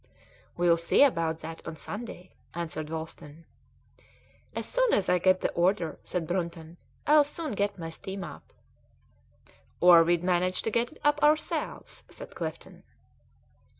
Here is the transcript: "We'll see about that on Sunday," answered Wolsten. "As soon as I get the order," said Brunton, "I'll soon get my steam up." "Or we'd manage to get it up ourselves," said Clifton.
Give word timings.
"We'll 0.57 0.77
see 0.77 1.03
about 1.03 1.41
that 1.41 1.61
on 1.67 1.75
Sunday," 1.75 2.31
answered 2.55 2.89
Wolsten. 2.89 3.45
"As 4.55 4.65
soon 4.65 4.93
as 4.93 5.07
I 5.09 5.19
get 5.19 5.41
the 5.41 5.51
order," 5.51 5.99
said 6.03 6.25
Brunton, 6.25 6.77
"I'll 7.05 7.23
soon 7.23 7.51
get 7.51 7.77
my 7.77 7.91
steam 7.91 8.23
up." 8.23 8.51
"Or 9.79 10.03
we'd 10.03 10.23
manage 10.23 10.63
to 10.63 10.71
get 10.71 10.91
it 10.91 10.97
up 11.03 11.21
ourselves," 11.21 12.03
said 12.09 12.33
Clifton. 12.33 12.81